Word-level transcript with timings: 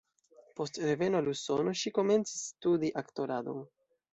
Post 0.59 0.79
reveno 0.85 1.19
al 1.19 1.29
Usono, 1.33 1.75
ŝi 1.81 1.93
komencis 1.99 2.43
studi 2.47 2.91
aktoradon. 3.03 3.63